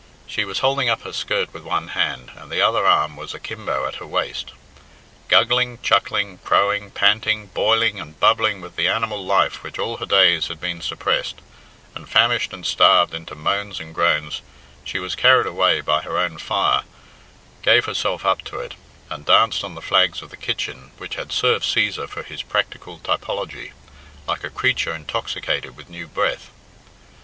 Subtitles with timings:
[0.25, 3.85] She was holding up her skirt with one hand, and the other arm was akimbo
[3.85, 4.49] at her waist.
[5.27, 10.47] Guggling, chuckling, crowing, panting, boiling, and bubbling with the animal life which all her days
[10.47, 11.35] had been suppressed,
[11.93, 14.41] and famished and starved into moans and groans,
[14.83, 16.81] she was carried away by her own fire,
[17.61, 18.73] gave herself up to it,
[19.11, 22.97] and danced on the flags of the kitchen which had served Cæsar for his practical
[22.97, 23.73] typology,
[24.25, 26.49] like a creature intoxicated with new breath.